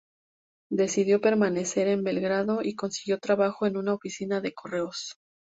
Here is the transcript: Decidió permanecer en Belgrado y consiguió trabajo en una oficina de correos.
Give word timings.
Decidió 0.71 1.21
permanecer 1.21 1.87
en 1.87 2.03
Belgrado 2.03 2.63
y 2.63 2.73
consiguió 2.73 3.19
trabajo 3.19 3.67
en 3.67 3.77
una 3.77 3.93
oficina 3.93 4.41
de 4.41 4.51
correos. 4.51 5.13